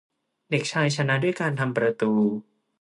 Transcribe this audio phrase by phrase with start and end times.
[0.49, 2.11] เด็กชายชนะด้วยการทำประตู